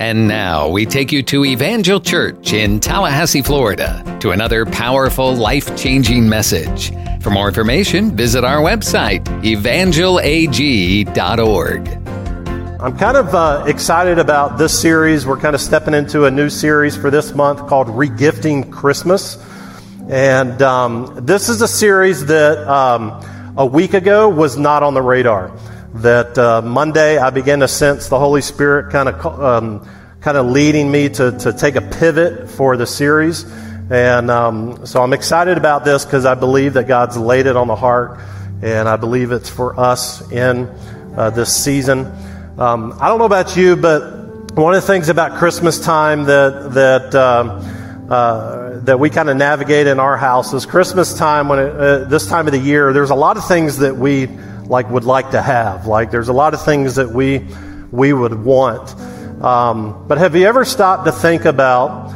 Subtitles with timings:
[0.00, 5.76] And now we take you to Evangel Church in Tallahassee, Florida, to another powerful, life
[5.76, 6.90] changing message.
[7.20, 11.88] For more information, visit our website, evangelag.org.
[12.80, 15.26] I'm kind of uh, excited about this series.
[15.26, 19.36] We're kind of stepping into a new series for this month called Regifting Christmas.
[20.08, 23.22] And um, this is a series that um,
[23.58, 25.54] a week ago was not on the radar
[25.94, 29.88] that uh, Monday I began to sense the Holy Spirit kind of um,
[30.20, 33.44] kind of leading me to, to take a pivot for the series.
[33.90, 37.66] And um, so I'm excited about this because I believe that God's laid it on
[37.66, 38.20] the heart,
[38.62, 40.68] and I believe it's for us in
[41.16, 42.06] uh, this season.
[42.56, 46.72] Um, I don't know about you, but one of the things about Christmas time that
[46.74, 51.48] that um, uh, that we kind of navigate in our house is Christmas time.
[51.48, 54.28] When it, uh, this time of the year, there's a lot of things that we
[54.70, 55.86] like would like to have.
[55.86, 57.44] Like there's a lot of things that we
[57.90, 58.94] we would want.
[59.42, 62.12] Um, but have you ever stopped to think about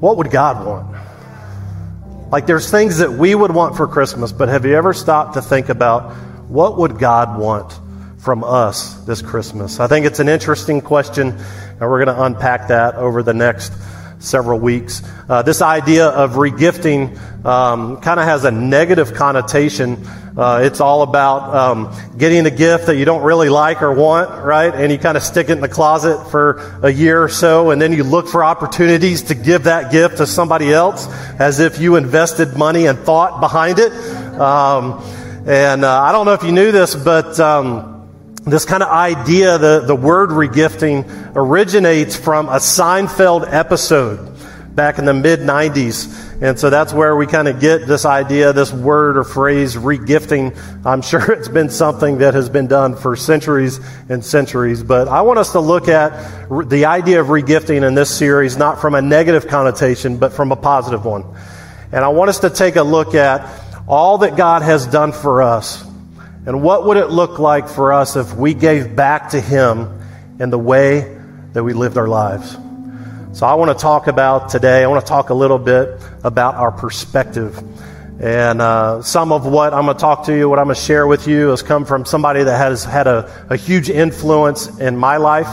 [0.00, 2.30] what would God want?
[2.30, 5.42] Like there's things that we would want for Christmas, but have you ever stopped to
[5.42, 6.14] think about
[6.48, 7.72] what would God want
[8.18, 9.80] from us this Christmas?
[9.80, 13.72] I think it's an interesting question, and we're going to unpack that over the next
[14.18, 15.02] several weeks.
[15.28, 20.06] Uh, this idea of regifting um, kind of has a negative connotation.
[20.36, 24.44] Uh, it's all about um, getting a gift that you don't really like or want,
[24.44, 24.72] right?
[24.72, 27.82] And you kind of stick it in the closet for a year or so, and
[27.82, 31.08] then you look for opportunities to give that gift to somebody else
[31.40, 33.92] as if you invested money and thought behind it.
[34.38, 35.02] Um,
[35.46, 38.08] and uh, I don't know if you knew this, but um,
[38.44, 44.29] this kind of idea, the, the word regifting, originates from a Seinfeld episode
[44.80, 46.40] back in the mid 90s.
[46.40, 50.56] And so that's where we kind of get this idea, this word or phrase, regifting.
[50.86, 54.82] I'm sure it's been something that has been done for centuries and centuries.
[54.82, 56.10] But I want us to look at
[56.70, 60.56] the idea of regifting in this series, not from a negative connotation, but from a
[60.56, 61.26] positive one.
[61.92, 63.46] And I want us to take a look at
[63.86, 65.84] all that God has done for us.
[66.46, 70.00] And what would it look like for us if we gave back to Him
[70.38, 71.20] in the way
[71.52, 72.56] that we lived our lives?
[73.32, 76.56] So I want to talk about today, I want to talk a little bit about
[76.56, 77.56] our perspective.
[78.20, 80.82] And uh, some of what I'm going to talk to you, what I'm going to
[80.82, 84.96] share with you, has come from somebody that has had a, a huge influence in
[84.96, 85.46] my life.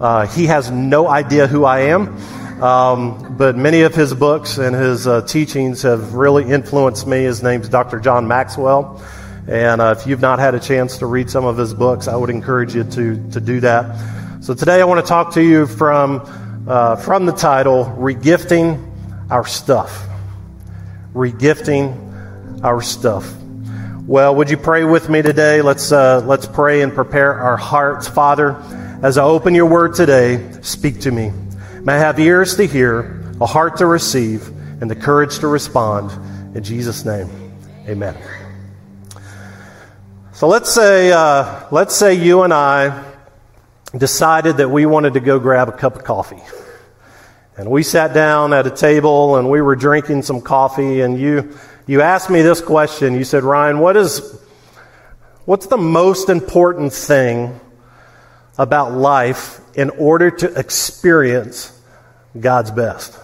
[0.00, 2.08] Uh, he has no idea who I am,
[2.60, 7.22] um, but many of his books and his uh, teachings have really influenced me.
[7.22, 8.00] His name's Dr.
[8.00, 9.00] John Maxwell.
[9.46, 12.16] And uh, if you've not had a chance to read some of his books, I
[12.16, 14.42] would encourage you to, to do that.
[14.42, 16.28] So today I want to talk to you from
[16.66, 20.06] uh, from the title, Regifting Our Stuff.
[21.12, 23.34] Regifting Our Stuff.
[24.06, 25.62] Well, would you pray with me today?
[25.62, 28.08] Let's, uh, let's pray and prepare our hearts.
[28.08, 28.56] Father,
[29.02, 31.32] as I open your word today, speak to me.
[31.82, 34.48] May I have ears to hear, a heart to receive,
[34.80, 36.10] and the courage to respond.
[36.56, 37.28] In Jesus' name,
[37.88, 38.16] amen.
[40.32, 43.11] So let's say, uh, let's say you and I
[43.98, 46.42] decided that we wanted to go grab a cup of coffee.
[47.56, 51.56] And we sat down at a table and we were drinking some coffee and you,
[51.86, 53.14] you asked me this question.
[53.14, 54.40] You said, Ryan, what is,
[55.44, 57.60] what's the most important thing
[58.56, 61.78] about life in order to experience
[62.38, 63.18] God's best?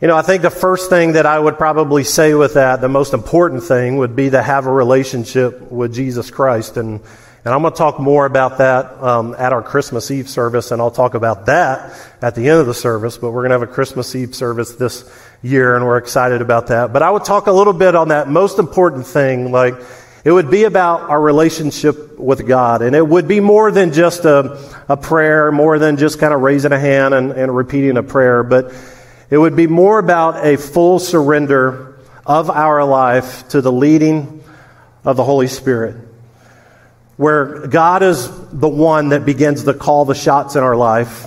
[0.00, 2.88] You know, I think the first thing that I would probably say with that, the
[2.88, 6.76] most important thing would be to have a relationship with Jesus Christ.
[6.76, 7.00] And
[7.44, 10.80] and I'm going to talk more about that um, at our Christmas Eve service, and
[10.80, 11.92] I'll talk about that
[12.22, 13.18] at the end of the service.
[13.18, 15.10] But we're going to have a Christmas Eve service this
[15.42, 16.92] year, and we're excited about that.
[16.92, 19.74] But I would talk a little bit on that most important thing, like
[20.24, 22.80] it would be about our relationship with God.
[22.80, 26.42] And it would be more than just a, a prayer, more than just kind of
[26.42, 28.72] raising a hand and, and repeating a prayer, but
[29.30, 34.44] it would be more about a full surrender of our life to the leading
[35.04, 36.11] of the Holy Spirit
[37.16, 41.26] where God is the one that begins to call the shots in our life,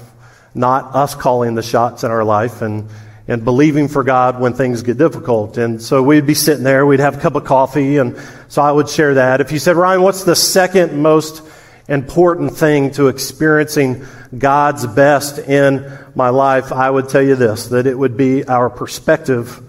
[0.53, 2.89] not us calling the shots in our life and,
[3.27, 5.57] and believing for God when things get difficult.
[5.57, 8.17] And so we'd be sitting there, we'd have a cup of coffee, and
[8.47, 9.41] so I would share that.
[9.41, 11.43] If you said, Ryan, what's the second most
[11.87, 14.05] important thing to experiencing
[14.35, 16.71] God's best in my life?
[16.71, 19.61] I would tell you this, that it would be our perspective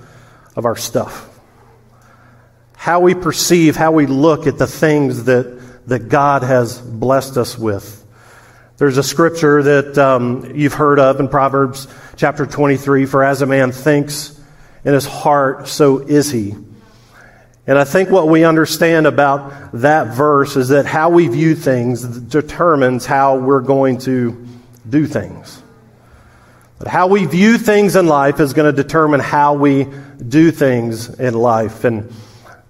[0.56, 1.28] of our stuff.
[2.74, 5.55] How we perceive, how we look at the things that
[5.86, 8.04] that God has blessed us with.
[8.76, 13.46] There's a scripture that um, you've heard of in Proverbs chapter 23 For as a
[13.46, 14.38] man thinks
[14.84, 16.54] in his heart, so is he.
[17.66, 22.02] And I think what we understand about that verse is that how we view things
[22.04, 24.46] determines how we're going to
[24.88, 25.62] do things.
[26.78, 29.88] But how we view things in life is going to determine how we
[30.28, 31.84] do things in life.
[31.84, 32.12] And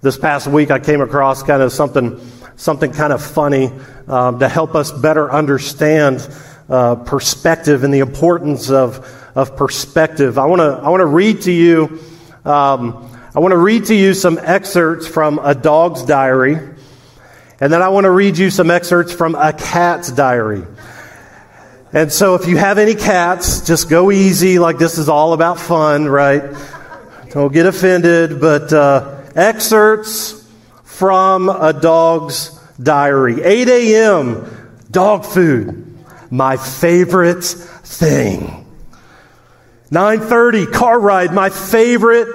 [0.01, 2.19] this past week, I came across kind of something,
[2.57, 3.71] something kind of funny
[4.07, 6.27] um, to help us better understand
[6.69, 10.37] uh, perspective and the importance of, of perspective.
[10.37, 11.99] I want to I want to read to you.
[12.43, 16.55] Um, I want to read to you some excerpts from a dog's diary,
[17.59, 20.63] and then I want to read you some excerpts from a cat's diary.
[21.93, 25.59] And so if you have any cats, just go easy, like this is all about
[25.59, 26.43] fun, right?
[27.29, 30.46] Don't get offended, but uh, excerpts
[30.97, 33.43] from a dog's diary.
[33.43, 35.95] 8 a.m., dog food,
[36.31, 38.65] my favorite thing.
[39.91, 42.27] 9:30 car ride, my favorite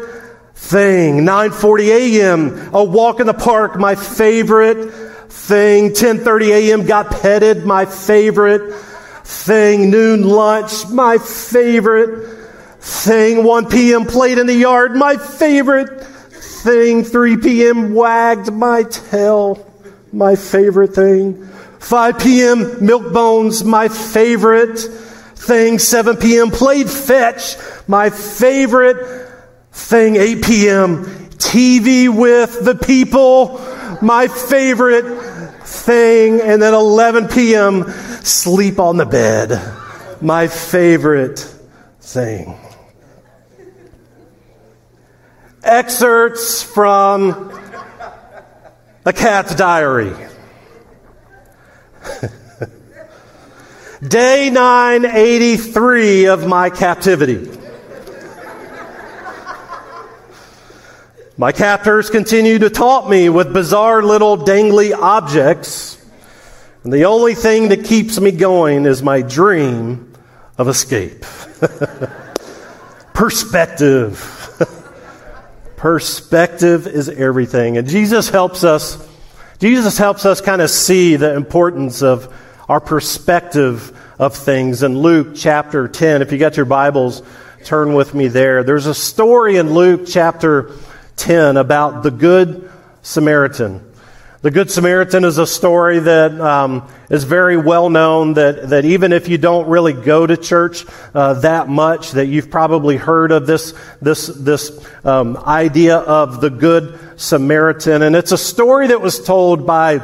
[0.55, 1.25] thing.
[1.25, 2.70] 9:40 a.m.
[2.73, 4.93] a walk in the park, my favorite
[5.29, 5.91] thing.
[5.91, 6.87] 10:30 a.m.
[6.87, 8.76] got petted, my favorite
[9.25, 9.91] thing.
[9.91, 12.29] Noon lunch, my favorite
[12.79, 13.43] thing.
[13.43, 14.05] 1 p.m.
[14.06, 16.12] played in the yard, my favorite
[16.62, 17.05] thing.
[17.05, 17.94] 3 p.m.
[17.94, 19.67] wagged my tail,
[20.12, 21.44] my favorite thing.
[21.81, 22.85] 5 p.m.
[22.85, 25.79] milk bones, my favorite thing.
[25.79, 26.50] 7 p.m.
[26.50, 27.56] played fetch,
[27.88, 29.29] my favorite
[29.73, 30.17] thing.
[30.17, 31.05] 8 p.m.
[31.37, 33.58] TV with the people,
[34.00, 35.20] my favorite
[35.67, 36.41] thing.
[36.41, 37.91] And then 11 p.m.,
[38.23, 39.61] sleep on the bed.
[40.23, 41.41] My favorite
[42.00, 42.62] thing.
[45.62, 47.56] Excerpts from
[49.05, 50.12] a cat's diary.
[54.06, 57.49] Day 983 of my captivity.
[61.38, 66.05] My captors continue to taunt me with bizarre little dangly objects,
[66.82, 70.12] and the only thing that keeps me going is my dream
[70.58, 71.25] of escape.
[73.15, 74.42] Perspective.
[75.82, 77.76] Perspective is everything.
[77.76, 79.05] And Jesus helps us,
[79.58, 82.32] Jesus helps us kind of see the importance of
[82.69, 84.84] our perspective of things.
[84.84, 87.25] In Luke chapter 10, if you got your Bibles,
[87.64, 88.62] turn with me there.
[88.62, 90.70] There's a story in Luke chapter
[91.17, 92.70] 10 about the Good
[93.02, 93.92] Samaritan.
[94.43, 98.35] The Good Samaritan is a story that um, is very well known.
[98.35, 100.85] That that even if you don't really go to church
[101.15, 106.50] uh, that much, that you've probably heard of this this this um, idea of the
[106.50, 110.00] Good Samaritan, and it's a story that was told by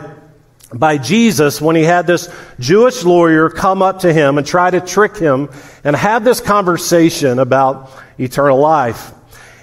[0.73, 4.81] by Jesus when he had this Jewish lawyer come up to him and try to
[4.81, 5.49] trick him
[5.83, 7.91] and have this conversation about
[8.21, 9.15] eternal life.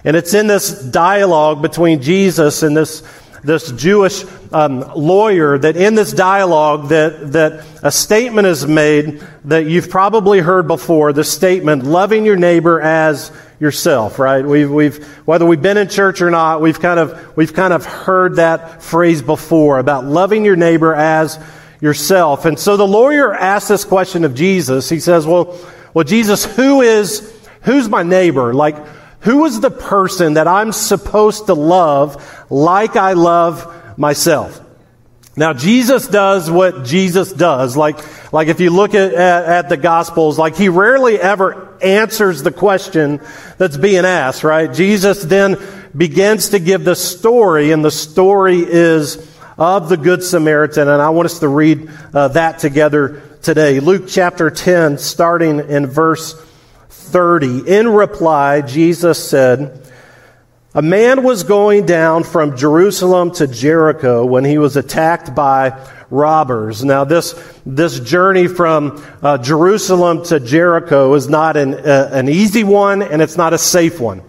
[0.05, 3.01] And it's in this dialogue between Jesus and this,
[3.45, 9.65] this Jewish um, lawyer that in this dialogue that, that a statement is made that
[9.65, 14.45] you've probably heard before, the statement, loving your neighbor as yourself, right?
[14.45, 17.85] We've, we've, whether we've been in church or not, we've kind of, we've kind of
[17.85, 21.39] heard that phrase before about loving your neighbor as
[21.79, 22.45] yourself.
[22.45, 24.89] And so the lawyer asks this question of Jesus.
[24.89, 25.57] He says, well,
[25.93, 27.31] well, Jesus, who is,
[27.61, 28.53] who's my neighbor?
[28.53, 28.75] Like,
[29.25, 34.61] who is the person that I'm supposed to love like I love myself?
[35.35, 37.75] Now, Jesus does what Jesus does.
[37.75, 37.97] Like,
[38.31, 42.51] like if you look at, at, at, the Gospels, like he rarely ever answers the
[42.51, 43.19] question
[43.57, 44.71] that's being asked, right?
[44.71, 45.57] Jesus then
[45.97, 49.17] begins to give the story, and the story is
[49.57, 50.87] of the Good Samaritan.
[50.87, 53.79] And I want us to read uh, that together today.
[53.79, 56.39] Luke chapter 10, starting in verse
[57.15, 57.65] 30.
[57.65, 59.81] In reply, Jesus said,
[60.73, 66.83] A man was going down from Jerusalem to Jericho when he was attacked by robbers.
[66.83, 72.65] Now, this, this journey from uh, Jerusalem to Jericho is not an, uh, an easy
[72.65, 74.21] one and it's not a safe one.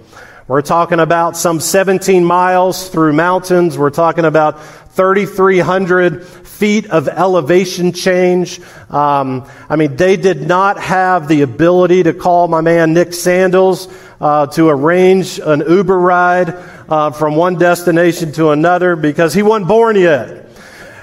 [0.48, 3.76] We're talking about some 17 miles through mountains.
[3.76, 8.60] We're talking about 3,300 feet of elevation change.
[8.88, 13.88] Um, I mean, they did not have the ability to call my man Nick Sandals
[14.20, 16.50] uh, to arrange an Uber ride
[16.88, 20.48] uh, from one destination to another because he wasn't born yet.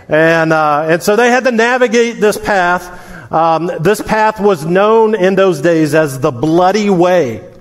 [0.08, 3.30] And, uh, and so they had to navigate this path.
[3.30, 7.53] Um, this path was known in those days as the Bloody Way.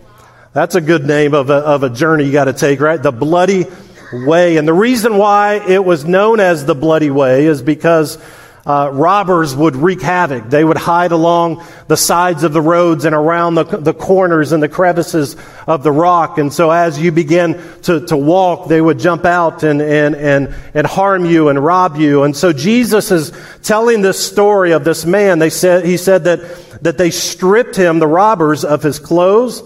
[0.52, 3.02] That's a good name of a, of a journey you got to take, right?
[3.02, 3.64] The Bloody
[4.12, 4.58] way.
[4.58, 8.18] And the reason why it was known as the Bloody Way is because
[8.66, 10.50] uh, robbers would wreak havoc.
[10.50, 14.62] They would hide along the sides of the roads and around the, the corners and
[14.62, 16.36] the crevices of the rock.
[16.36, 17.54] And so as you begin
[17.84, 21.96] to, to walk, they would jump out and, and, and, and harm you and rob
[21.96, 22.24] you.
[22.24, 23.32] And so Jesus is
[23.62, 25.38] telling this story of this man.
[25.38, 29.62] They said, he said that, that they stripped him, the robbers, of his clothes.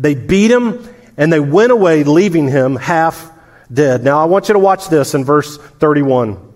[0.00, 3.30] They beat him and they went away, leaving him half
[3.72, 4.02] dead.
[4.02, 6.48] Now I want you to watch this in verse 31.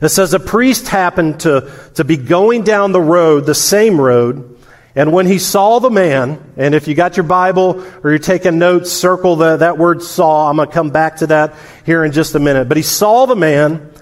[0.00, 4.56] It says a priest happened to, to be going down the road, the same road,
[4.94, 8.58] and when he saw the man, and if you got your Bible or you're taking
[8.58, 10.50] notes, circle the, that word saw.
[10.50, 11.54] I'm going to come back to that
[11.86, 12.66] here in just a minute.
[12.66, 13.92] But he saw the man,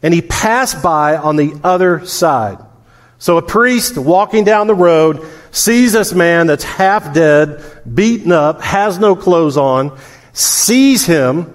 [0.00, 2.58] and he passed by on the other side.
[3.18, 7.62] So a priest walking down the road sees this man that's half dead,
[7.92, 9.98] beaten up, has no clothes on,
[10.32, 11.54] sees him,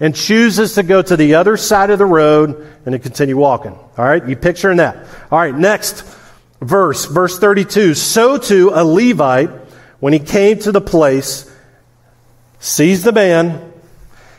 [0.00, 3.72] and chooses to go to the other side of the road and to continue walking.
[3.72, 4.96] All right, you picturing that.
[5.30, 6.04] All right, next
[6.60, 7.94] verse, verse 32.
[7.94, 9.50] So too a Levite,
[10.00, 11.48] when he came to the place,
[12.58, 13.72] sees the man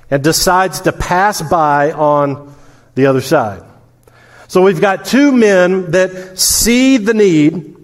[0.09, 2.53] and decides to pass by on
[2.95, 3.63] the other side.
[4.47, 7.75] So we've got two men that see the need,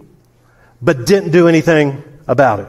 [0.81, 2.67] but didn't do anything about it.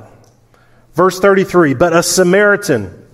[0.94, 3.06] Verse 33 But a Samaritan,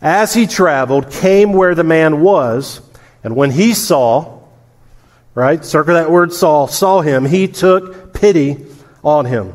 [0.00, 2.80] as he traveled, came where the man was,
[3.22, 4.40] and when he saw,
[5.34, 8.64] right, circle that word saw, saw him, he took pity
[9.04, 9.54] on him.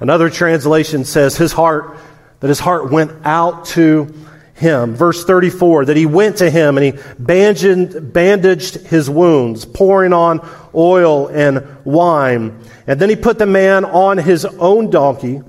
[0.00, 1.98] Another translation says his heart,
[2.40, 4.12] that his heart went out to
[4.60, 4.94] him.
[4.94, 10.46] Verse 34, that he went to him and he bandaged, bandaged his wounds, pouring on
[10.74, 12.60] oil and wine.
[12.86, 15.40] And then he put the man on his own donkey,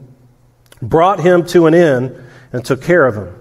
[0.82, 3.36] brought him to an inn, and took care of him.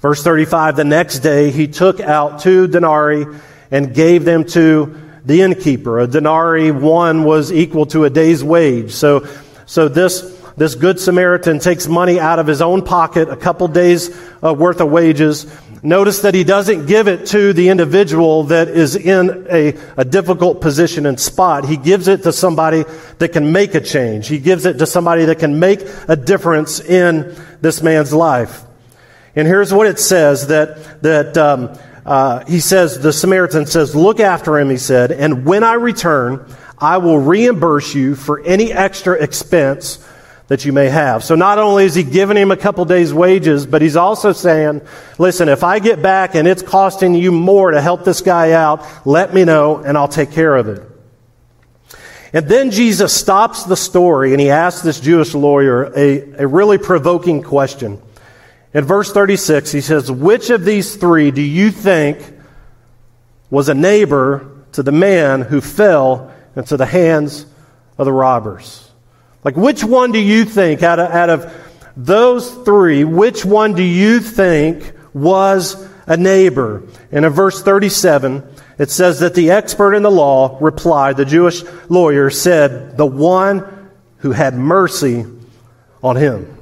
[0.00, 3.26] Verse 35 The next day he took out two denarii
[3.70, 6.00] and gave them to the innkeeper.
[6.00, 8.92] A denarii, one was equal to a day's wage.
[8.92, 9.26] So,
[9.66, 14.16] so this, this good Samaritan takes money out of his own pocket, a couple days
[14.42, 15.46] uh, worth of wages.
[15.82, 20.62] Notice that he doesn't give it to the individual that is in a, a difficult
[20.62, 21.66] position and spot.
[21.66, 22.84] He gives it to somebody
[23.18, 24.28] that can make a change.
[24.28, 28.62] He gives it to somebody that can make a difference in this man's life.
[29.34, 34.20] And here's what it says that, that um, uh, he says, the Samaritan says, Look
[34.20, 36.46] after him, he said, and when I return,
[36.78, 40.02] I will reimburse you for any extra expense
[40.48, 41.24] that you may have.
[41.24, 44.80] So not only is he giving him a couple days' wages, but he's also saying,
[45.18, 48.84] Listen, if I get back and it's costing you more to help this guy out,
[49.06, 50.82] let me know and I'll take care of it.
[52.32, 56.78] And then Jesus stops the story and he asks this Jewish lawyer a, a really
[56.78, 58.00] provoking question.
[58.74, 62.18] In verse 36, he says, Which of these three do you think
[63.48, 67.46] was a neighbor to the man who fell into the hands
[67.96, 68.85] of the robbers?
[69.46, 71.54] Like, which one do you think, out of, out of
[71.96, 76.82] those three, which one do you think was a neighbor?
[77.12, 78.42] And in verse 37,
[78.76, 83.92] it says that the expert in the law replied, the Jewish lawyer said, the one
[84.16, 85.24] who had mercy
[86.02, 86.52] on him.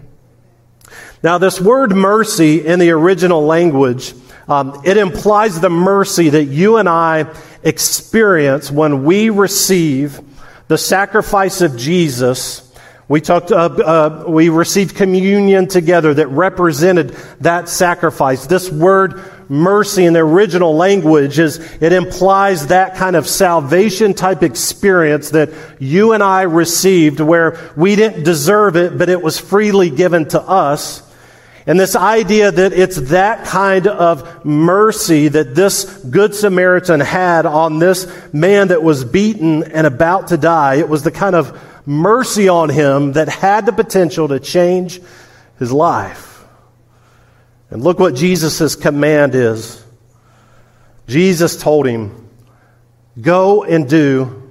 [1.23, 4.13] Now, this word mercy in the original language,
[4.47, 10.21] um, it implies the mercy that you and I experience when we receive
[10.69, 12.64] the sacrifice of Jesus.
[13.07, 18.47] We talked, uh, uh, we received communion together that represented that sacrifice.
[18.47, 24.43] This word mercy in the original language is, it implies that kind of salvation type
[24.43, 29.91] experience that you and I received where we didn't deserve it, but it was freely
[29.91, 31.03] given to us.
[31.67, 37.79] And this idea that it's that kind of mercy that this Good Samaritan had on
[37.79, 42.49] this man that was beaten and about to die, it was the kind of mercy
[42.49, 45.01] on him that had the potential to change
[45.59, 46.45] his life.
[47.71, 49.83] And look what Jesus' command is.
[51.07, 52.29] Jesus told him,
[53.21, 54.43] Go and do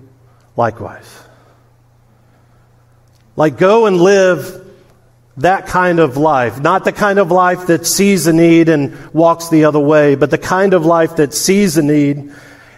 [0.55, 1.19] likewise.
[3.35, 4.63] Like, go and live
[5.37, 6.61] that kind of life.
[6.61, 10.29] Not the kind of life that sees a need and walks the other way, but
[10.29, 12.31] the kind of life that sees a need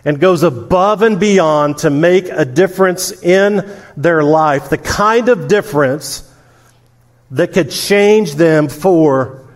[0.06, 4.70] and goes above and beyond to make a difference in their life.
[4.70, 6.32] The kind of difference
[7.32, 9.48] that could change them for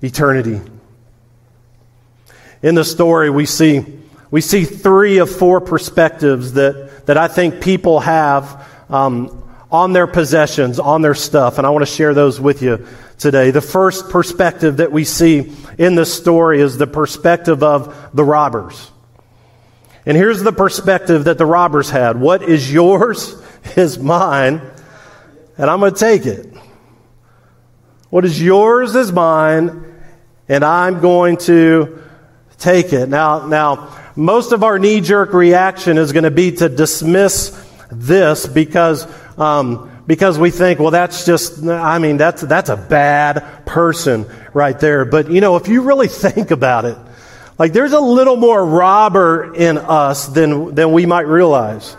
[0.00, 0.60] eternity.
[2.62, 3.84] In the story, we see,
[4.30, 10.06] we see three of four perspectives that, that I think people have um, on their
[10.06, 11.58] possessions, on their stuff.
[11.58, 12.86] And I want to share those with you
[13.18, 13.50] today.
[13.50, 18.90] The first perspective that we see in this story is the perspective of the robbers.
[20.04, 23.40] And here's the perspective that the robbers had what is yours
[23.76, 24.60] is mine,
[25.56, 26.52] and I'm going to take it.
[28.10, 29.94] What is yours is mine,
[30.48, 32.02] and I'm going to
[32.58, 33.08] take it.
[33.08, 37.58] Now, now, most of our knee jerk reaction is going to be to dismiss
[37.90, 39.06] this because,
[39.38, 44.78] um, because we think, well, that's just, I mean, that's, that's a bad person right
[44.78, 45.04] there.
[45.04, 46.98] But, you know, if you really think about it,
[47.58, 51.96] like there's a little more robber in us than, than we might realize.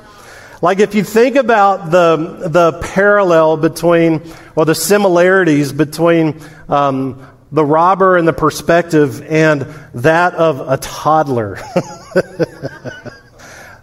[0.61, 4.21] Like if you think about the, the parallel between,
[4.55, 9.61] or the similarities between um, the robber and the perspective and
[9.93, 11.59] that of a toddler.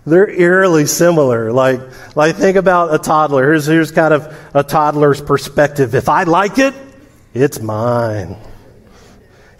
[0.06, 1.52] They're eerily similar.
[1.52, 1.80] Like,
[2.16, 3.44] like think about a toddler.
[3.44, 5.94] Here's, here's kind of a toddler's perspective.
[5.94, 6.74] If I like it,
[7.32, 8.36] it's mine.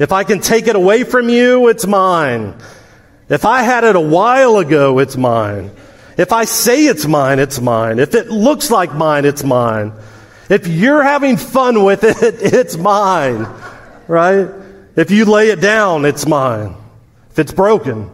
[0.00, 2.54] If I can take it away from you, it's mine.
[3.28, 5.73] If I had it a while ago, it's mine.
[6.16, 7.99] If I say it's mine, it's mine.
[7.99, 9.92] If it looks like mine, it's mine.
[10.49, 13.47] If you're having fun with it, it's mine.
[14.09, 14.49] Right?
[14.97, 16.76] If you lay it down, it's mine.
[17.30, 18.11] If it's broken,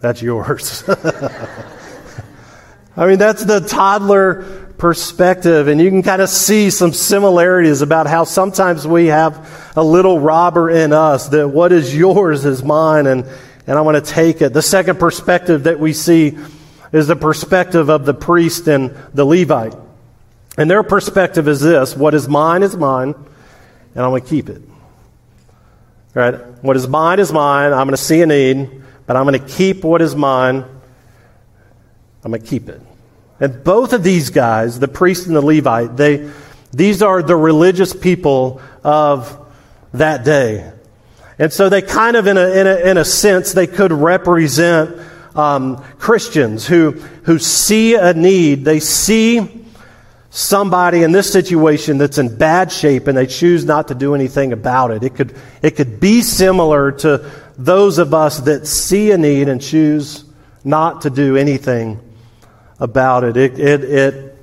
[0.00, 0.84] that's yours.
[2.96, 8.06] I mean, that's the toddler perspective, and you can kind of see some similarities about
[8.06, 13.06] how sometimes we have a little robber in us that what is yours is mine,
[13.06, 13.26] and,
[13.66, 14.52] and I want to take it.
[14.52, 16.38] The second perspective that we see
[16.92, 19.74] is the perspective of the priest and the Levite.
[20.56, 23.14] And their perspective is this what is mine is mine,
[23.94, 24.62] and I'm going to keep it.
[26.14, 26.34] Right?
[26.62, 27.72] What is mine is mine.
[27.72, 30.64] I'm going to see a need, but I'm going to keep what is mine.
[32.24, 32.80] I'm going to keep it.
[33.40, 36.30] And both of these guys, the priest and the Levite, they,
[36.72, 39.36] these are the religious people of
[39.92, 40.72] that day.
[41.38, 44.98] And so they kind of, in a, in a, in a sense, they could represent
[45.36, 46.92] um, Christians who,
[47.22, 48.64] who see a need.
[48.64, 49.64] They see
[50.30, 54.52] somebody in this situation that's in bad shape and they choose not to do anything
[54.52, 55.04] about it.
[55.04, 59.62] It could, it could be similar to those of us that see a need and
[59.62, 60.24] choose
[60.64, 62.00] not to do anything
[62.80, 63.36] about it.
[63.36, 64.38] It, it, it,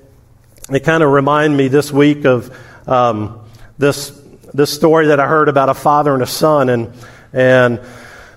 [0.72, 2.56] it kind of reminded me this week of
[2.88, 3.39] um,
[3.77, 4.10] this,
[4.54, 6.70] this story that I heard about a father and a son.
[6.70, 6.94] And,
[7.33, 7.79] and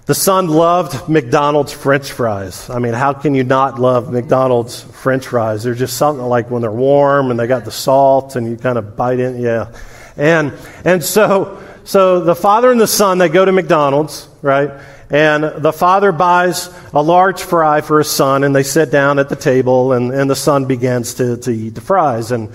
[0.07, 2.71] the son loved McDonald's French fries.
[2.71, 5.65] I mean, how can you not love McDonald's French fries?
[5.65, 8.79] They're just something like when they're warm and they got the salt and you kind
[8.79, 9.41] of bite in.
[9.41, 9.73] Yeah.
[10.17, 10.53] And,
[10.85, 14.71] and so, so the father and the son, they go to McDonald's, right?
[15.11, 19.31] And the father buys a large fry for his son, and they sit down at
[19.31, 22.31] the table, and, and the son begins to, to eat the fries.
[22.31, 22.53] And,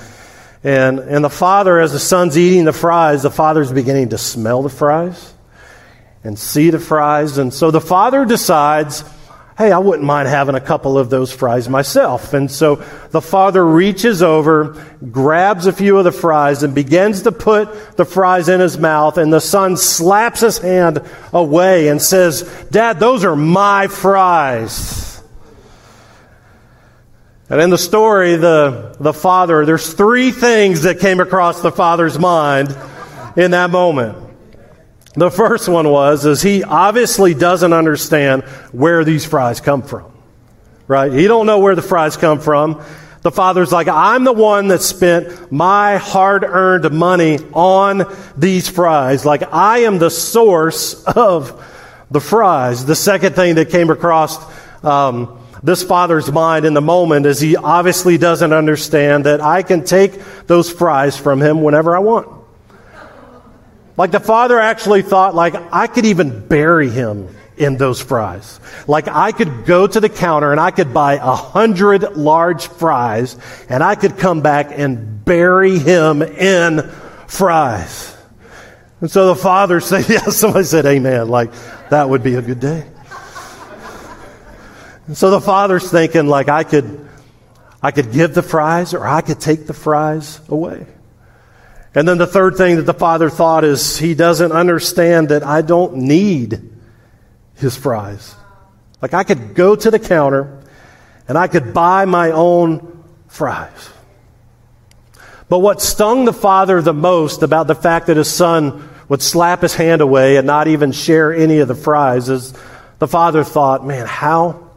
[0.64, 4.62] and, and the father, as the son's eating the fries, the father's beginning to smell
[4.62, 5.34] the fries
[6.24, 7.38] and see the fries.
[7.38, 9.04] And so the father decides
[9.58, 12.34] hey, I wouldn't mind having a couple of those fries myself.
[12.34, 12.78] And so
[13.12, 18.06] the father reaches over, grabs a few of the fries, and begins to put the
[18.06, 19.18] fries in his mouth.
[19.18, 25.22] And the son slaps his hand away and says, Dad, those are my fries.
[27.50, 32.18] And in the story, the, the father, there's three things that came across the father's
[32.18, 32.76] mind
[33.36, 34.23] in that moment.
[35.16, 40.12] The first one was is he obviously doesn't understand where these fries come from.
[40.88, 41.12] Right?
[41.12, 42.84] He don't know where the fries come from.
[43.22, 49.26] The father's like, I'm the one that spent my hard earned money on these fries.
[49.26, 51.64] Like, I am the source of
[52.12, 52.86] the fries.
[52.86, 54.38] The second thing that came across
[54.84, 59.86] um, this father's mind in the moment is he obviously doesn't understand that I can
[59.86, 62.43] take those fries from him whenever I want.
[63.98, 68.60] Like the father actually thought, like, I could even bury him in those fries.
[68.88, 73.38] Like I could go to the counter and I could buy a hundred large fries
[73.70, 76.90] and I could come back and bury him in
[77.28, 78.16] fries.
[79.02, 81.30] And so the father said, yeah, somebody said amen.
[81.30, 81.52] Like
[81.90, 82.88] that would be a good day.
[85.06, 87.08] And so the father's thinking like I could,
[87.82, 90.88] I could give the fries or I could take the fries away.
[91.96, 95.62] And then the third thing that the father thought is he doesn't understand that I
[95.62, 96.72] don't need
[97.56, 98.36] his fries.
[99.02, 100.64] Like I could go to the counter
[101.28, 103.90] and I could buy my own fries.
[105.50, 109.62] But what stung the father the most about the fact that his son would slap
[109.62, 112.54] his hand away and not even share any of the fries is
[112.98, 114.68] the father thought, man, how,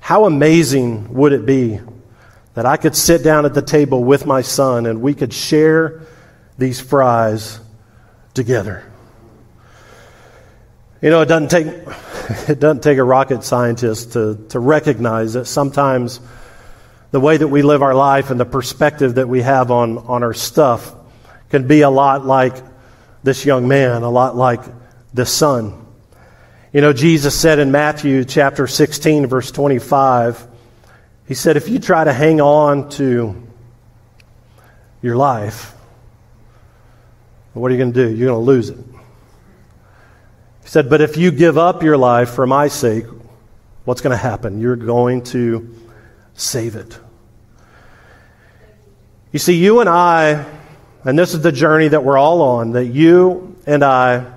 [0.00, 1.78] how amazing would it be
[2.54, 6.02] that I could sit down at the table with my son and we could share
[6.58, 7.58] these fries
[8.34, 8.84] together.
[11.00, 11.66] You know, it doesn't take
[12.48, 16.20] it doesn't take a rocket scientist to, to recognize that sometimes
[17.10, 20.22] the way that we live our life and the perspective that we have on, on
[20.22, 20.94] our stuff
[21.50, 22.54] can be a lot like
[23.22, 24.60] this young man, a lot like
[25.12, 25.78] this son.
[26.72, 30.46] You know, Jesus said in Matthew chapter 16, verse 25,
[31.26, 33.46] He said, if you try to hang on to
[35.00, 35.74] your life,
[37.54, 38.14] what are you going to do?
[38.14, 38.78] You're going to lose it.
[40.62, 43.04] He said, But if you give up your life for my sake,
[43.84, 44.60] what's going to happen?
[44.60, 45.74] You're going to
[46.34, 46.98] save it.
[49.32, 50.46] You see, you and I,
[51.04, 54.32] and this is the journey that we're all on, that you and I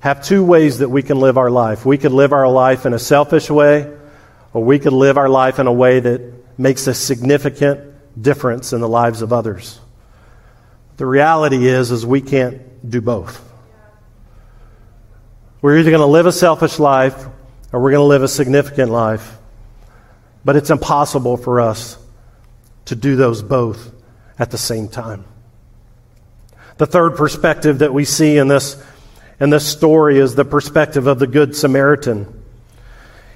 [0.00, 1.86] have two ways that we can live our life.
[1.86, 3.92] We could live our life in a selfish way,
[4.54, 7.80] or we could live our life in a way that makes a significant
[8.20, 9.80] difference in the lives of others.
[10.96, 13.42] The reality is is we can't do both.
[15.60, 17.26] We're either going to live a selfish life
[17.72, 19.36] or we're going to live a significant life.
[20.44, 21.98] But it's impossible for us
[22.84, 23.92] to do those both
[24.38, 25.24] at the same time.
[26.76, 28.80] The third perspective that we see in this,
[29.40, 32.43] in this story is the perspective of the Good Samaritan.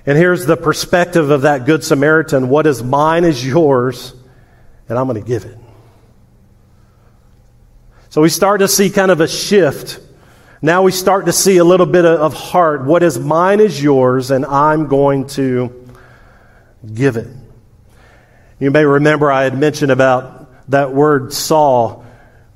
[0.08, 4.14] And here's the perspective of that Good Samaritan what is mine is yours,
[4.88, 5.56] and I'm going to give it.
[8.08, 10.00] So we start to see kind of a shift
[10.60, 12.84] now we start to see a little bit of heart.
[12.84, 15.88] What is mine is yours, and I'm going to
[16.92, 17.28] give it.
[18.58, 22.02] You may remember I had mentioned about that word saw,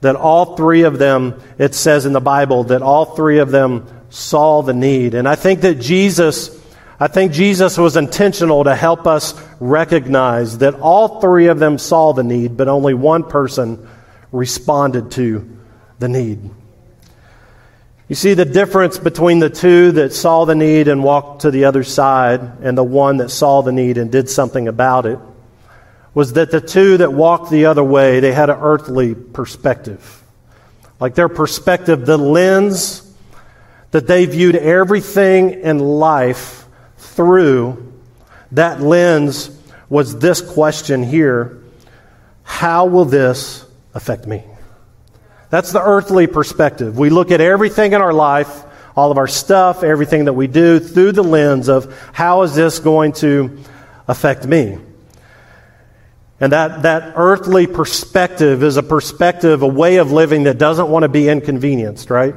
[0.01, 3.87] that all three of them, it says in the Bible, that all three of them
[4.11, 5.15] saw the need.
[5.15, 6.61] And I think that Jesus,
[7.03, 12.13] I think Jesus was intentional to help us recognize that all three of them saw
[12.13, 13.89] the need, but only one person
[14.31, 15.59] responded to
[15.99, 16.49] the need.
[18.07, 21.65] You see the difference between the two that saw the need and walked to the
[21.65, 25.19] other side and the one that saw the need and did something about it
[26.15, 30.23] was that the two that walked the other way, they had an earthly perspective.
[31.01, 33.13] Like their perspective, the lens
[33.91, 36.62] that they viewed everything in life
[37.03, 37.93] through,
[38.53, 39.51] that lens
[39.89, 41.63] was this question here
[42.43, 44.45] How will this affect me?
[45.51, 46.97] That's the earthly perspective.
[46.97, 48.65] We look at everything in our life,
[48.97, 52.79] all of our stuff, everything that we do through the lens of how is this
[52.79, 53.59] going to
[54.09, 54.79] affect me?
[56.41, 61.05] And that, that earthly perspective is a perspective, a way of living that doesn't want
[61.05, 62.35] to be inconvenienced, right?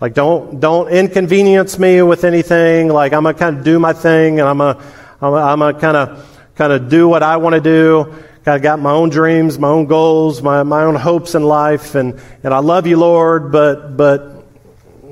[0.00, 2.88] Like, don't, don't inconvenience me with anything.
[2.88, 4.82] Like, I'm going to kind of do my thing and I'm going to,
[5.20, 8.14] I'm going to kind of, kind of do what I want to do.
[8.46, 12.18] I got my own dreams, my own goals, my, my own hopes in life, and,
[12.42, 14.46] and I love you, Lord, but, but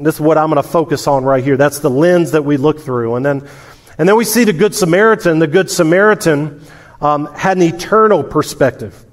[0.00, 1.56] this is what I'm going to focus on right here.
[1.56, 3.16] That's the lens that we look through.
[3.16, 3.46] And then,
[3.98, 5.38] and then we see the Good Samaritan.
[5.38, 6.62] The Good Samaritan
[7.00, 9.04] um, had an eternal perspective.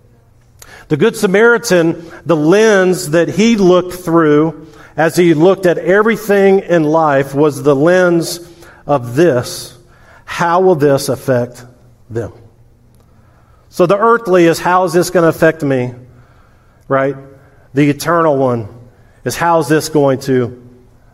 [0.87, 6.83] The Good Samaritan, the lens that he looked through as he looked at everything in
[6.83, 8.39] life was the lens
[8.85, 9.77] of this.
[10.25, 11.65] How will this affect
[12.09, 12.33] them?
[13.69, 15.93] So the earthly is how is this going to affect me?
[16.87, 17.15] Right?
[17.73, 18.67] The eternal one
[19.23, 20.61] is how is this going to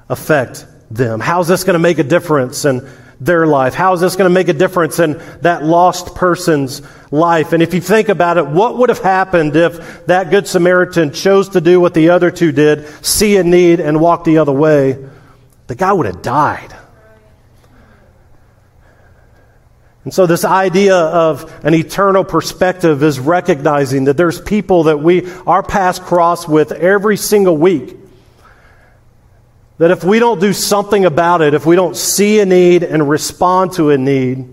[0.10, 1.20] affect them?
[1.20, 2.88] How is this going to make a difference in
[3.20, 3.74] their life?
[3.74, 7.54] How is this going to make a difference in that lost person's life?
[7.54, 11.50] And if you think about it, what would have happened if that Good Samaritan chose
[11.50, 14.98] to do what the other two did, see a need and walk the other way?
[15.68, 16.76] The guy would have died.
[20.06, 25.30] And so, this idea of an eternal perspective is recognizing that there's people that we,
[25.46, 27.99] our paths cross with every single week.
[29.80, 33.10] That if we don't do something about it, if we don't see a need and
[33.10, 34.48] respond to a need,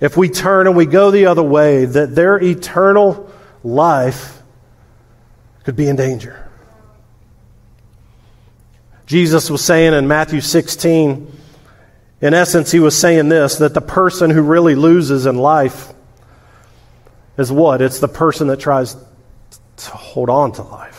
[0.00, 3.30] if we turn and we go the other way, that their eternal
[3.62, 4.42] life
[5.64, 6.50] could be in danger.
[9.06, 11.30] Jesus was saying in Matthew 16,
[12.22, 15.92] in essence, he was saying this that the person who really loses in life
[17.36, 17.82] is what?
[17.82, 20.89] It's the person that tries to hold on to life.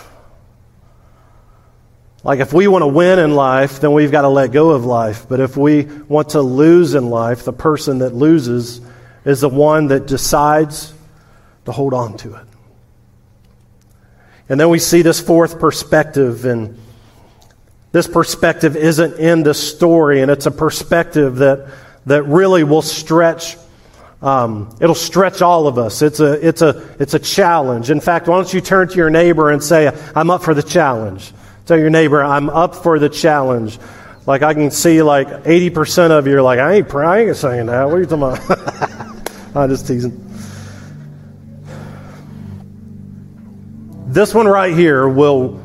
[2.23, 4.85] Like if we want to win in life, then we've got to let go of
[4.85, 5.27] life.
[5.27, 8.81] But if we want to lose in life, the person that loses
[9.25, 10.93] is the one that decides
[11.65, 12.45] to hold on to it.
[14.49, 16.77] And then we see this fourth perspective and
[17.91, 21.67] this perspective isn't in the story, and it's a perspective that,
[22.05, 23.57] that really will stretch.
[24.21, 26.01] Um, it'll stretch all of us.
[26.01, 27.89] It's a, it's, a, it's a challenge.
[27.89, 30.63] In fact, why don't you turn to your neighbor and say, I'm up for the
[30.63, 31.33] challenge.
[31.65, 33.79] Tell your neighbor, I'm up for the challenge.
[34.25, 37.85] like I can see like 80% of you are like, I ain't praying, saying that.
[37.85, 39.55] What are you talking about?
[39.55, 40.27] I'm just teasing.
[44.07, 45.61] This one right here will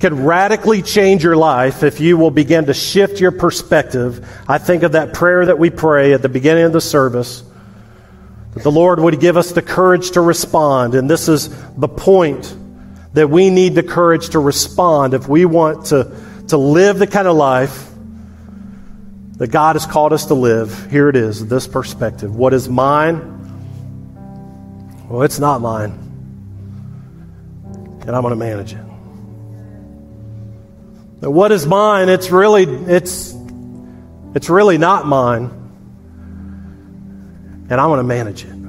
[0.00, 4.26] can radically change your life if you will begin to shift your perspective.
[4.46, 7.42] I think of that prayer that we pray at the beginning of the service
[8.54, 10.94] that the Lord would give us the courage to respond.
[10.94, 12.56] And this is the point
[13.14, 16.14] that we need the courage to respond if we want to,
[16.48, 17.88] to live the kind of life
[19.38, 20.90] that God has called us to live.
[20.90, 22.34] Here it is, this perspective.
[22.34, 23.36] What is mine?
[25.08, 25.92] Well, it's not mine.
[28.06, 28.84] And I'm going to manage it.
[31.20, 32.08] Now, what is mine?
[32.08, 33.34] It's really, it's,
[34.34, 35.50] it's really not mine.
[37.70, 38.67] And I'm going to manage it.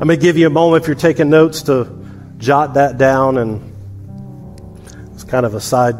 [0.00, 1.88] I'm going to give you a moment if you're taking notes to
[2.38, 3.38] jot that down.
[3.38, 3.72] And
[5.12, 5.94] it's kind of a side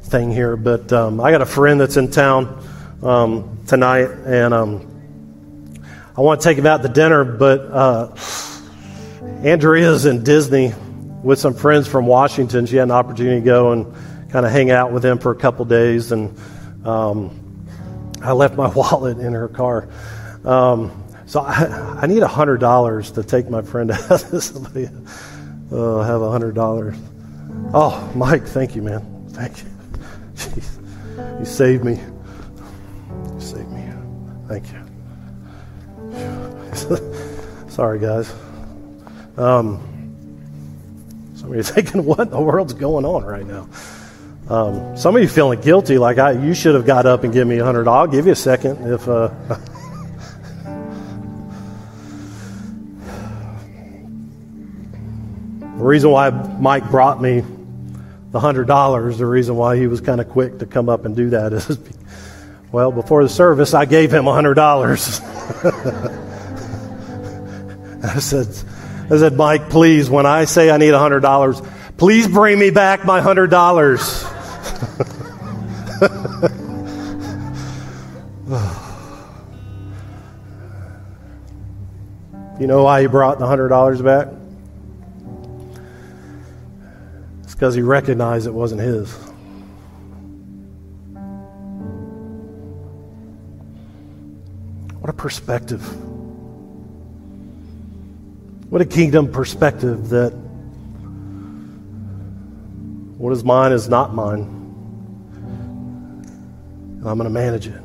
[0.00, 2.64] thing here, but um, I got a friend that's in town
[3.02, 5.80] um, tonight, and um,
[6.16, 8.16] I want to take him out to dinner, but uh,
[9.44, 10.72] Andrea's in Disney
[11.22, 12.64] with some friends from Washington.
[12.64, 13.94] She had an opportunity to go and
[14.30, 16.34] kind of hang out with them for a couple days, and
[16.86, 17.66] um,
[18.22, 19.86] I left my wallet in her car.
[20.46, 24.20] Um, so I, I need a hundred dollars to take my friend out.
[24.20, 24.88] Somebody
[25.70, 26.96] uh, have a hundred dollars.
[27.74, 29.26] Oh, Mike, thank you, man.
[29.32, 29.64] Thank you.
[30.36, 32.00] Jeez, you saved me.
[33.34, 33.84] You saved me.
[34.48, 34.82] Thank you.
[37.68, 38.34] Sorry, guys.
[39.36, 39.84] Um,
[41.34, 43.68] some of you thinking, what in the world's going on right now?
[44.48, 47.46] Um, some of you feeling guilty, like I, you should have got up and give
[47.46, 47.86] me a hundred.
[47.86, 49.06] I'll give you a second if.
[49.06, 49.28] Uh,
[55.88, 57.42] reason why Mike brought me
[58.30, 61.16] the hundred dollars, the reason why he was kind of quick to come up and
[61.16, 61.76] do that is,
[62.72, 65.20] well, before the service, I gave him a hundred dollars.
[68.04, 68.46] I said,
[69.10, 71.62] I said, Mike, please, when I say I need a hundred dollars,
[71.96, 74.24] please bring me back my hundred dollars.
[82.60, 84.28] you know why he brought the hundred dollars back?
[87.58, 89.12] Because he recognized it wasn't his.
[95.00, 95.82] What a perspective.
[98.70, 100.30] What a kingdom perspective that
[103.16, 104.42] what is mine is not mine.
[107.00, 107.82] And I'm going to manage it.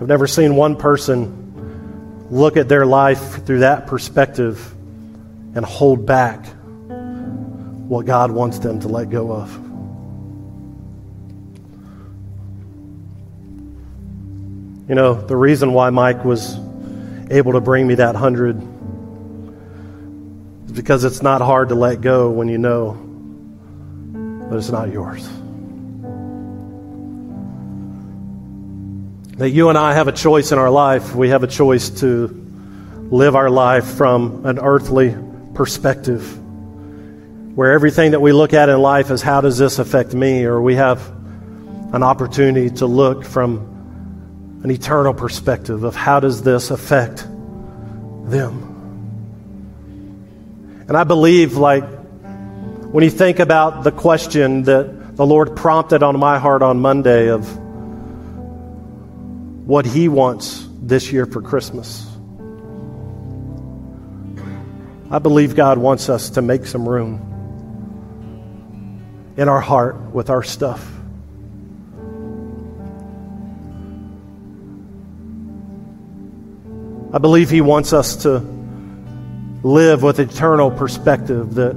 [0.00, 4.72] I've never seen one person look at their life through that perspective
[5.56, 6.46] and hold back
[7.88, 9.54] what God wants them to let go of.
[14.88, 16.56] You know, the reason why Mike was
[17.30, 18.56] able to bring me that hundred
[20.66, 22.92] is because it's not hard to let go when you know
[24.48, 25.28] that it's not yours.
[29.38, 31.14] That you and I have a choice in our life.
[31.14, 32.28] We have a choice to
[33.10, 35.16] live our life from an earthly
[35.54, 36.40] perspective
[37.56, 40.44] where everything that we look at in life is how does this affect me?
[40.44, 41.00] Or we have
[41.94, 47.26] an opportunity to look from an eternal perspective of how does this affect
[48.26, 48.74] them?
[50.86, 51.84] And I believe, like,
[52.92, 57.30] when you think about the question that the Lord prompted on my heart on Monday
[57.30, 57.56] of
[59.66, 62.06] what He wants this year for Christmas,
[65.10, 67.32] I believe God wants us to make some room
[69.36, 70.84] in our heart with our stuff.
[77.12, 78.42] I believe He wants us to
[79.62, 81.74] live with eternal perspective that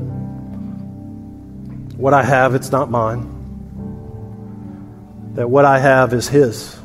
[1.95, 3.35] what I have, it's not mine.
[5.35, 6.77] That what I have is His.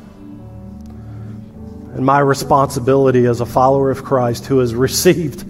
[1.95, 5.45] And my responsibility as a follower of Christ who has received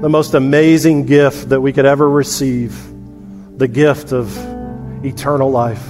[0.00, 2.80] the most amazing gift that we could ever receive
[3.58, 4.47] the gift of
[5.04, 5.84] eternal life.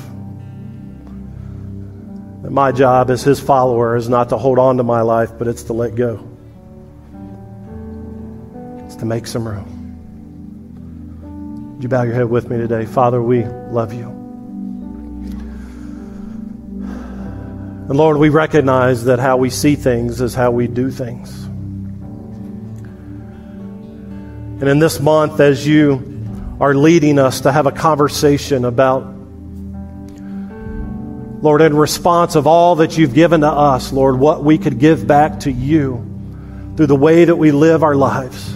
[2.43, 5.49] That my job as his follower is not to hold on to my life, but
[5.49, 6.27] it's to let go.
[8.87, 9.75] It's to make some room.
[11.75, 12.87] Would you bow your head with me today?
[12.87, 14.09] Father, we love you.
[17.89, 21.45] And Lord, we recognize that how we see things is how we do things.
[24.61, 26.18] And in this month, as you
[26.61, 29.03] are leading us to have a conversation about,
[31.43, 35.07] Lord, in response of all that you've given to us, Lord, what we could give
[35.07, 36.05] back to you
[36.77, 38.55] through the way that we live our lives.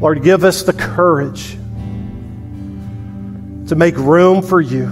[0.00, 1.58] Lord, give us the courage
[3.68, 4.86] to make room for you.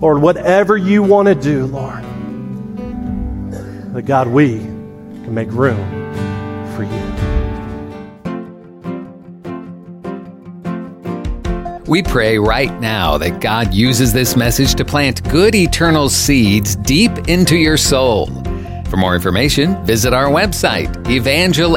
[0.00, 2.04] Lord, whatever you want to do, Lord,
[3.94, 5.78] that God, we can make room
[6.76, 7.15] for you.
[11.88, 17.28] We pray right now that God uses this message to plant good eternal seeds deep
[17.28, 18.26] into your soul.
[18.90, 21.72] For more information, visit our website, evangelag.org.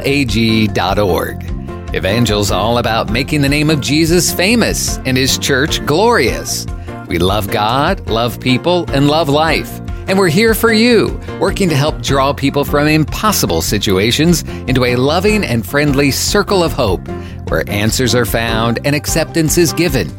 [1.95, 6.65] Evangel's all about making the name of Jesus famous and his church glorious.
[7.07, 9.79] We love God, love people, and love life.
[10.09, 14.95] And we're here for you, working to help draw people from impossible situations into a
[14.95, 17.07] loving and friendly circle of hope
[17.49, 20.09] where answers are found and acceptance is given.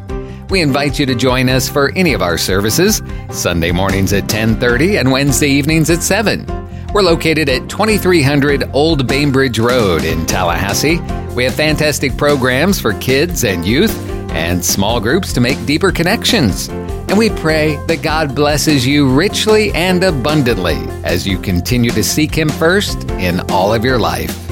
[0.47, 4.97] We invite you to join us for any of our services, Sunday mornings at 10:30
[4.97, 6.47] and Wednesday evenings at 7.
[6.95, 11.01] We're located at 2300 Old Bainbridge Road in Tallahassee.
[11.35, 13.99] We have fantastic programs for kids and youth
[14.31, 16.71] and small groups to make deeper connections.
[17.11, 22.33] And we pray that God blesses you richly and abundantly as you continue to seek
[22.33, 24.50] Him first in all of your life.